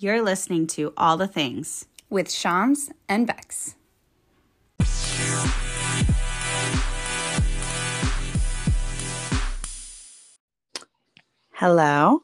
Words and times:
You're 0.00 0.22
listening 0.22 0.68
to 0.68 0.92
All 0.96 1.16
the 1.16 1.26
Things. 1.26 1.86
with 2.08 2.30
Shams 2.30 2.88
and 3.08 3.26
Bex. 3.26 3.74
Hello. 11.50 12.22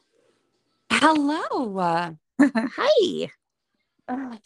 Hello. 0.92 1.78
Uh, 1.78 2.12
Hi. 2.40 3.30
All 4.08 4.38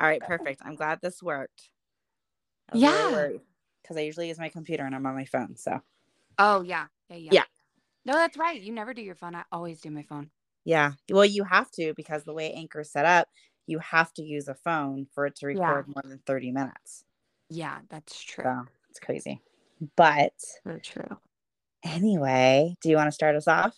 right, 0.00 0.22
perfect. 0.22 0.62
I'm 0.64 0.76
glad 0.76 1.00
this 1.02 1.22
worked. 1.22 1.68
Yeah. 2.72 3.32
Because 3.82 3.98
I 3.98 4.00
usually 4.00 4.28
use 4.28 4.38
my 4.38 4.48
computer 4.48 4.86
and 4.86 4.94
I'm 4.94 5.04
on 5.04 5.14
my 5.14 5.26
phone. 5.26 5.56
So, 5.56 5.78
oh 6.38 6.62
yeah. 6.62 6.86
Yeah, 7.10 7.16
yeah. 7.16 7.30
Yeah. 7.32 7.44
No, 8.06 8.14
that's 8.14 8.38
right. 8.38 8.58
You 8.58 8.72
never 8.72 8.94
do 8.94 9.02
your 9.02 9.14
phone. 9.14 9.34
I 9.34 9.44
always 9.52 9.82
do 9.82 9.90
my 9.90 10.02
phone. 10.02 10.30
Yeah. 10.68 10.92
Well, 11.10 11.24
you 11.24 11.44
have 11.44 11.70
to 11.72 11.94
because 11.96 12.24
the 12.24 12.34
way 12.34 12.52
Anchor's 12.52 12.92
set 12.92 13.06
up, 13.06 13.26
you 13.66 13.78
have 13.78 14.12
to 14.14 14.22
use 14.22 14.48
a 14.48 14.54
phone 14.54 15.06
for 15.14 15.24
it 15.24 15.34
to 15.36 15.46
Yeah. 15.46 15.66
record 15.66 15.88
more 15.88 16.02
than 16.04 16.18
30 16.26 16.52
minutes. 16.52 17.04
Yeah, 17.48 17.78
that's 17.88 18.22
true. 18.22 18.44
So, 18.44 18.66
it's 18.90 19.00
crazy. 19.00 19.40
But 19.96 20.34
true. 20.82 21.16
anyway, 21.82 22.76
do 22.82 22.90
you 22.90 22.96
want 22.96 23.06
to 23.08 23.12
start 23.12 23.34
us 23.34 23.48
off? 23.48 23.74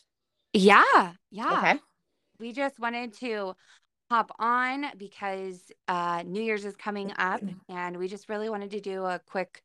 Yeah. 0.52 1.12
Yeah. 1.30 1.58
Okay. 1.58 1.78
We 2.40 2.52
just 2.52 2.80
wanted 2.80 3.12
to 3.20 3.54
hop 4.10 4.32
on 4.40 4.86
because 4.96 5.70
uh 5.86 6.24
New 6.26 6.42
Year's 6.42 6.64
is 6.64 6.74
coming 6.74 7.12
up 7.16 7.40
and 7.68 7.98
we 7.98 8.08
just 8.08 8.28
really 8.28 8.50
wanted 8.50 8.72
to 8.72 8.80
do 8.80 9.04
a 9.04 9.20
quick 9.26 9.62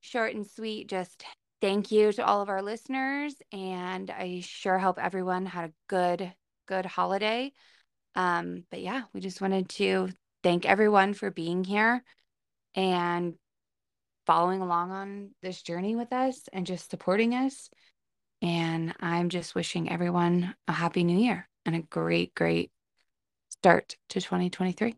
short 0.00 0.32
and 0.36 0.46
sweet 0.46 0.88
just 0.88 1.24
thank 1.60 1.90
you 1.90 2.12
to 2.12 2.24
all 2.24 2.42
of 2.42 2.48
our 2.48 2.62
listeners 2.62 3.34
and 3.52 4.10
I 4.10 4.42
sure 4.44 4.78
hope 4.78 4.98
everyone 4.98 5.46
had 5.46 5.70
a 5.70 5.74
good 5.88 6.32
good 6.66 6.86
holiday. 6.86 7.52
Um 8.14 8.64
but 8.70 8.80
yeah, 8.80 9.02
we 9.12 9.20
just 9.20 9.40
wanted 9.40 9.68
to 9.70 10.08
thank 10.42 10.64
everyone 10.66 11.14
for 11.14 11.30
being 11.30 11.64
here 11.64 12.02
and 12.74 13.34
following 14.26 14.60
along 14.60 14.90
on 14.90 15.30
this 15.42 15.62
journey 15.62 15.96
with 15.96 16.12
us 16.12 16.48
and 16.52 16.66
just 16.66 16.90
supporting 16.90 17.34
us. 17.34 17.70
And 18.42 18.94
I'm 19.00 19.28
just 19.28 19.54
wishing 19.54 19.90
everyone 19.90 20.54
a 20.68 20.72
happy 20.72 21.04
new 21.04 21.18
year 21.18 21.48
and 21.64 21.74
a 21.74 21.80
great, 21.80 22.34
great 22.34 22.70
start 23.50 23.96
to 24.10 24.20
2023. 24.20 24.94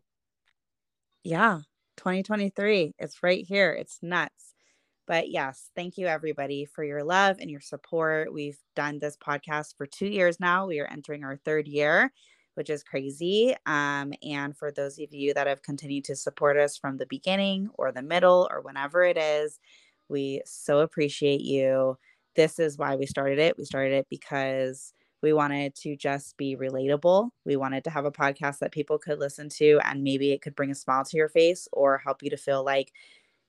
Yeah, 1.23 1.59
2023. 1.97 2.93
It's 2.97 3.23
right 3.23 3.45
here. 3.47 3.71
It's 3.71 3.99
nuts. 4.01 4.53
But 5.09 5.31
yes, 5.31 5.71
thank 5.75 5.97
you 5.97 6.05
everybody 6.05 6.65
for 6.65 6.83
your 6.83 7.03
love 7.03 7.37
and 7.41 7.49
your 7.49 7.61
support. 7.61 8.31
We've 8.31 8.59
done 8.75 8.99
this 8.99 9.17
podcast 9.17 9.75
for 9.75 9.87
two 9.87 10.05
years 10.05 10.39
now. 10.39 10.67
We 10.67 10.79
are 10.81 10.85
entering 10.85 11.23
our 11.23 11.35
third 11.35 11.67
year, 11.67 12.13
which 12.53 12.69
is 12.69 12.83
crazy. 12.83 13.55
Um, 13.65 14.13
and 14.21 14.55
for 14.55 14.71
those 14.71 14.99
of 14.99 15.11
you 15.11 15.33
that 15.33 15.47
have 15.47 15.63
continued 15.63 16.03
to 16.05 16.15
support 16.15 16.57
us 16.57 16.77
from 16.77 16.97
the 16.97 17.07
beginning 17.07 17.71
or 17.73 17.91
the 17.91 18.03
middle 18.03 18.47
or 18.51 18.61
whenever 18.61 19.01
it 19.03 19.17
is, 19.17 19.59
we 20.09 20.43
so 20.45 20.81
appreciate 20.81 21.41
you. 21.41 21.97
This 22.35 22.59
is 22.59 22.77
why 22.77 22.95
we 22.95 23.07
started 23.07 23.39
it. 23.39 23.57
We 23.57 23.65
started 23.65 23.93
it 23.93 24.07
because 24.11 24.93
we 25.23 25.33
wanted 25.33 25.73
to 25.77 25.97
just 25.97 26.37
be 26.37 26.55
relatable. 26.55 27.29
We 27.45 27.55
wanted 27.55 27.83
to 27.85 27.89
have 27.89 28.05
a 28.05 28.11
podcast 28.11 28.59
that 28.59 28.71
people 28.71 28.99
could 28.99 29.19
listen 29.19 29.49
to 29.57 29.79
and 29.83 30.03
maybe 30.03 30.33
it 30.33 30.43
could 30.43 30.55
bring 30.55 30.69
a 30.69 30.75
smile 30.75 31.03
to 31.03 31.17
your 31.17 31.29
face 31.29 31.67
or 31.73 31.97
help 31.97 32.21
you 32.21 32.29
to 32.29 32.37
feel 32.37 32.63
like 32.63 32.93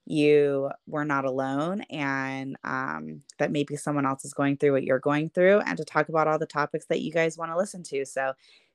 you 0.07 0.71
were 0.87 1.05
not 1.05 1.25
alone 1.25 1.83
and 1.91 2.57
um, 2.65 3.23
that 3.39 3.53
maybe 3.53 3.77
someone 3.77 4.07
else 4.07 4.25
is 4.25 4.35
going 4.35 4.57
through 4.57 4.73
what 4.73 4.83
you're 4.83 4.99
going 4.99 5.31
through 5.31 5.61
and 5.61 5.77
to 5.77 5.85
talk 5.85 6.09
about 6.09 6.27
all 6.27 6.39
the 6.39 6.47
topics 6.47 6.87
that 6.87 7.01
you 7.01 7.13
guys 7.13 7.39
want 7.39 7.51
to 7.51 7.57
listen 7.57 7.83
to. 7.85 8.05
So, 8.05 8.33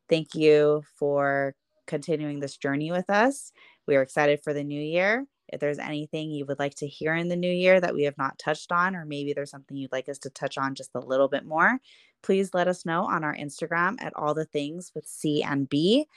thank 0.08 0.36
you 0.36 0.84
for 0.98 1.56
continuing 1.88 2.40
this 2.40 2.58
journey 2.58 2.92
with 2.92 3.10
us. 3.10 3.52
We 3.88 3.96
are 3.96 4.02
excited 4.02 4.42
for 4.44 4.54
the 4.54 4.64
new 4.64 4.82
year. 4.82 5.26
If 5.48 5.60
there's 5.60 5.80
anything 5.80 6.32
you 6.32 6.46
would 6.46 6.60
like 6.60 6.76
to 6.76 6.88
hear 6.88 7.14
in 7.16 7.30
the 7.30 7.36
new 7.36 7.52
year 7.52 7.80
that 7.80 7.94
we 7.94 8.04
have 8.04 8.18
not 8.18 8.40
touched 8.40 8.72
on, 8.72 8.96
or 8.96 9.06
maybe 9.06 9.34
there's 9.34 9.52
something 9.52 9.78
you'd 9.78 9.92
like 9.92 10.10
us 10.10 10.18
to 10.20 10.30
touch 10.30 10.58
on 10.58 10.76
just 10.76 10.96
a 10.96 11.00
little 11.00 11.28
bit 11.28 11.46
more, 11.46 11.80
please 12.24 12.54
let 12.54 12.68
us 12.68 12.86
know 12.86 13.04
on 13.04 13.24
our 13.24 13.36
Instagram 13.36 13.96
at 14.00 14.14
all 14.16 14.34
the 14.34 14.46
things 14.46 14.92
with 14.96 15.06
C 15.06 15.44
and 15.44 15.70
B. 15.70 16.08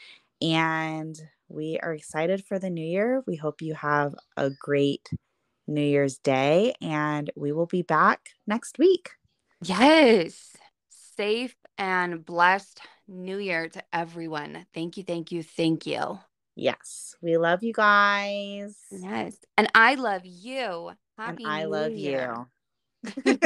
And 0.41 1.21
we 1.49 1.79
are 1.83 1.93
excited 1.93 2.45
for 2.45 2.59
the 2.59 2.71
new 2.71 2.85
year. 2.85 3.23
We 3.27 3.37
hope 3.37 3.63
you 3.63 3.75
have 3.75 4.15
a 4.37 4.51
great 4.51 5.09
New 5.67 5.83
Year's 5.83 6.19
Day, 6.19 6.75
and 6.81 7.31
we 7.37 7.53
will 7.53 7.67
be 7.67 7.83
back 7.83 8.31
next 8.47 8.79
week. 8.79 9.11
Yes. 9.63 10.57
Safe 10.89 11.57
and 11.77 12.25
blessed 12.25 12.81
new 13.07 13.39
year 13.39 13.69
to 13.69 13.83
everyone. 13.93 14.67
Thank 14.75 14.97
you, 14.97 15.03
thank 15.03 15.33
you, 15.33 15.43
thank 15.43 15.87
you. 15.87 16.19
Yes, 16.55 17.15
we 17.23 17.37
love 17.37 17.63
you 17.63 17.73
guys. 17.73 18.77
Yes. 18.91 19.37
And 19.57 19.69
I 19.75 19.95
love 19.95 20.23
you. 20.25 20.93
Happy 21.17 21.45
and 21.45 21.53
I 21.53 21.63
New 21.65 21.71
love 21.71 21.93
Year. 21.93 22.47
you. 23.25 23.39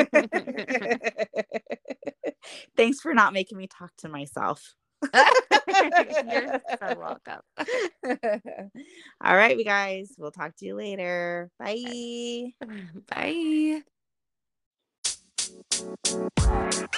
Thanks 2.76 3.00
for 3.00 3.14
not 3.14 3.32
making 3.32 3.58
me 3.58 3.66
talk 3.66 3.92
to 3.98 4.08
myself. 4.08 4.74
You're 6.30 6.60
so 6.78 6.98
welcome. 6.98 7.40
All 9.22 9.36
right, 9.36 9.56
we 9.56 9.64
guys, 9.64 10.12
we'll 10.18 10.30
talk 10.30 10.56
to 10.56 10.66
you 10.66 10.74
later. 10.74 11.50
Bye. 11.58 12.52
Bye. 16.80 16.92